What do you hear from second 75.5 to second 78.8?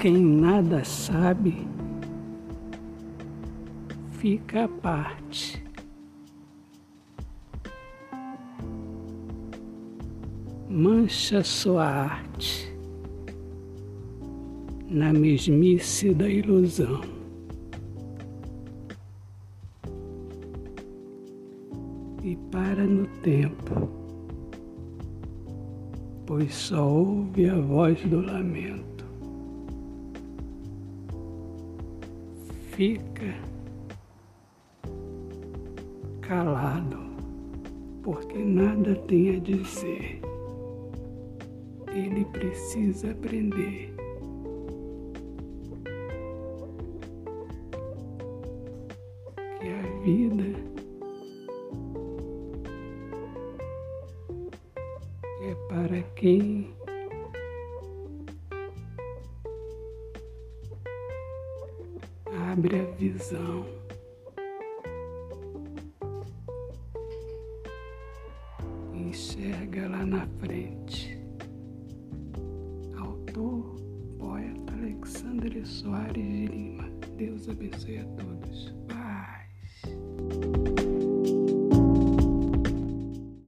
Soares de Lima. Deus abençoe a todos.